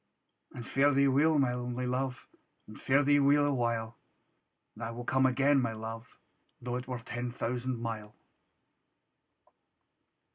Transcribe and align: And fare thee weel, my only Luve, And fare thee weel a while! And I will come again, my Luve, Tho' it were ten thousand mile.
And 0.51 0.65
fare 0.65 0.95
thee 0.95 1.07
weel, 1.07 1.37
my 1.37 1.53
only 1.53 1.85
Luve, 1.85 2.25
And 2.65 2.81
fare 2.81 3.03
thee 3.03 3.19
weel 3.19 3.45
a 3.45 3.53
while! 3.53 3.99
And 4.73 4.83
I 4.83 4.89
will 4.89 5.03
come 5.05 5.27
again, 5.27 5.61
my 5.61 5.73
Luve, 5.73 6.17
Tho' 6.59 6.77
it 6.77 6.87
were 6.87 6.97
ten 6.97 7.29
thousand 7.29 7.77
mile. 7.77 8.15